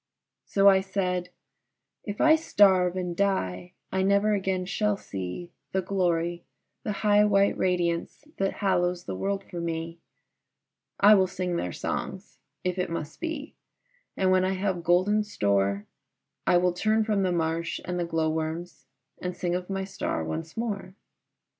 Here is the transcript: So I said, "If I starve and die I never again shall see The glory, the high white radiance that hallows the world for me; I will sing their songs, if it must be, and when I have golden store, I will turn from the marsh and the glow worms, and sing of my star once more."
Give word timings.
So 0.45 0.67
I 0.67 0.81
said, 0.81 1.29
"If 2.05 2.19
I 2.19 2.35
starve 2.35 2.95
and 2.95 3.15
die 3.15 3.73
I 3.91 4.01
never 4.01 4.33
again 4.33 4.65
shall 4.65 4.97
see 4.97 5.51
The 5.73 5.83
glory, 5.83 6.43
the 6.81 6.91
high 7.05 7.23
white 7.23 7.55
radiance 7.55 8.23
that 8.37 8.51
hallows 8.65 9.03
the 9.03 9.15
world 9.15 9.43
for 9.43 9.61
me; 9.61 9.99
I 10.99 11.13
will 11.13 11.27
sing 11.27 11.55
their 11.55 11.71
songs, 11.71 12.39
if 12.63 12.79
it 12.79 12.89
must 12.89 13.19
be, 13.21 13.53
and 14.17 14.31
when 14.31 14.43
I 14.43 14.53
have 14.53 14.81
golden 14.83 15.23
store, 15.23 15.85
I 16.47 16.57
will 16.57 16.73
turn 16.73 17.03
from 17.05 17.21
the 17.21 17.31
marsh 17.31 17.79
and 17.85 17.99
the 17.99 18.05
glow 18.05 18.31
worms, 18.31 18.87
and 19.21 19.37
sing 19.37 19.53
of 19.53 19.69
my 19.69 19.83
star 19.83 20.23
once 20.23 20.57
more." 20.57 20.95